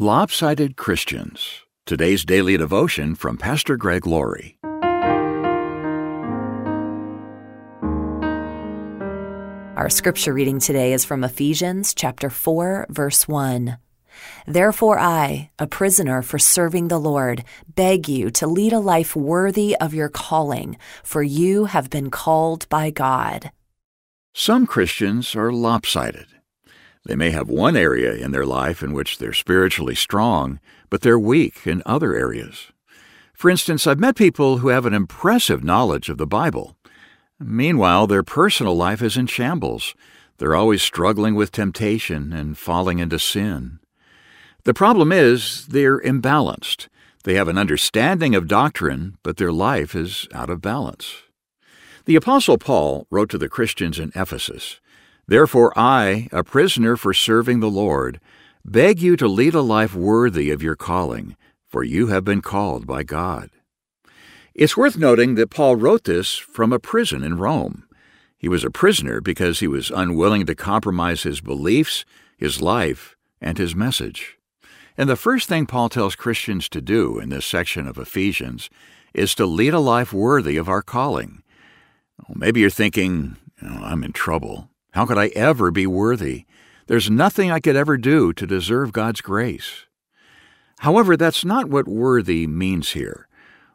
[0.00, 1.62] Lopsided Christians.
[1.86, 4.58] Today's daily devotion from Pastor Greg Laurie.
[9.76, 13.78] Our scripture reading today is from Ephesians chapter 4 verse 1.
[14.48, 19.76] Therefore I, a prisoner for serving the Lord, beg you to lead a life worthy
[19.76, 23.52] of your calling, for you have been called by God.
[24.34, 26.26] Some Christians are lopsided.
[27.04, 30.58] They may have one area in their life in which they're spiritually strong,
[30.88, 32.72] but they're weak in other areas.
[33.34, 36.76] For instance, I've met people who have an impressive knowledge of the Bible.
[37.38, 39.94] Meanwhile, their personal life is in shambles.
[40.38, 43.80] They're always struggling with temptation and falling into sin.
[44.64, 46.88] The problem is they're imbalanced.
[47.24, 51.22] They have an understanding of doctrine, but their life is out of balance.
[52.06, 54.80] The Apostle Paul wrote to the Christians in Ephesus
[55.26, 58.20] Therefore, I, a prisoner for serving the Lord,
[58.64, 62.86] beg you to lead a life worthy of your calling, for you have been called
[62.86, 63.50] by God.
[64.54, 67.84] It's worth noting that Paul wrote this from a prison in Rome.
[68.36, 72.04] He was a prisoner because he was unwilling to compromise his beliefs,
[72.36, 74.36] his life, and his message.
[74.96, 78.70] And the first thing Paul tells Christians to do in this section of Ephesians
[79.12, 81.42] is to lead a life worthy of our calling.
[82.18, 84.68] Well, maybe you're thinking, oh, I'm in trouble.
[84.94, 86.44] How could I ever be worthy?
[86.86, 89.86] There's nothing I could ever do to deserve God's grace.
[90.78, 93.26] However, that's not what worthy means here.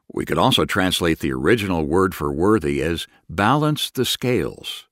[0.08, 4.88] We could also translate the original word for worthy as balance the scales.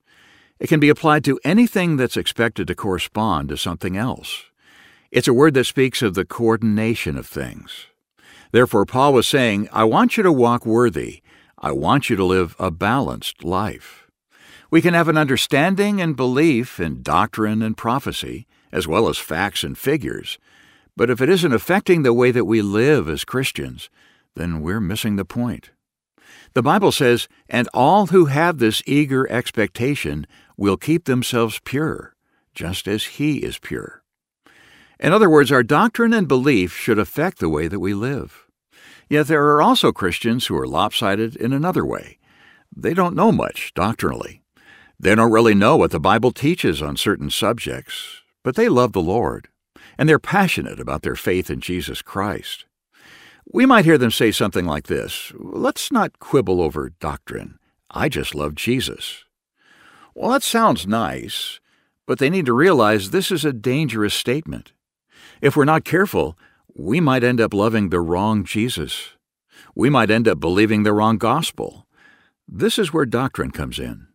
[0.58, 4.44] It can be applied to anything that's expected to correspond to something else.
[5.10, 7.86] It's a word that speaks of the coordination of things.
[8.52, 11.22] Therefore, Paul was saying, I want you to walk worthy.
[11.56, 14.07] I want you to live a balanced life.
[14.70, 19.62] We can have an understanding and belief in doctrine and prophecy, as well as facts
[19.62, 20.38] and figures,
[20.94, 23.88] but if it isn't affecting the way that we live as Christians,
[24.34, 25.70] then we're missing the point.
[26.54, 30.26] The Bible says, And all who have this eager expectation
[30.56, 32.14] will keep themselves pure,
[32.52, 34.02] just as He is pure.
[35.00, 38.46] In other words, our doctrine and belief should affect the way that we live.
[39.08, 42.18] Yet there are also Christians who are lopsided in another way.
[42.76, 44.42] They don't know much doctrinally.
[45.00, 49.00] They don't really know what the Bible teaches on certain subjects, but they love the
[49.00, 49.48] Lord,
[49.96, 52.64] and they're passionate about their faith in Jesus Christ.
[53.50, 57.60] We might hear them say something like this Let's not quibble over doctrine.
[57.90, 59.24] I just love Jesus.
[60.16, 61.60] Well, that sounds nice,
[62.04, 64.72] but they need to realize this is a dangerous statement.
[65.40, 66.36] If we're not careful,
[66.74, 69.10] we might end up loving the wrong Jesus.
[69.76, 71.86] We might end up believing the wrong gospel.
[72.48, 74.07] This is where doctrine comes in.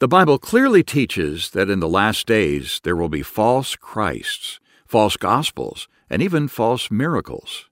[0.00, 5.18] The Bible clearly teaches that in the last days there will be false Christs, false
[5.18, 7.68] gospels, and even false miracles.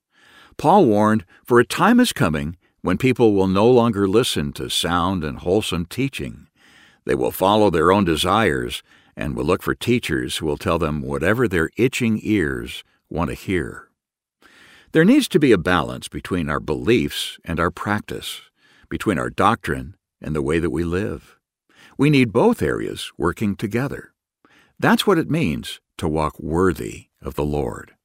[0.58, 5.24] Paul warned, For a time is coming when people will no longer listen to sound
[5.24, 6.48] and wholesome teaching.
[7.06, 8.82] They will follow their own desires
[9.16, 13.34] and will look for teachers who will tell them whatever their itching ears want to
[13.34, 13.88] hear.
[14.92, 18.42] There needs to be a balance between our beliefs and our practice,
[18.90, 21.37] between our doctrine and the way that we live.
[21.98, 24.12] We need both areas working together.
[24.78, 27.96] That's what it means to walk worthy of the Lord.